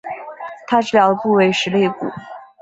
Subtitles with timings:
[0.65, 2.09] 她治疗的部位是肋骨。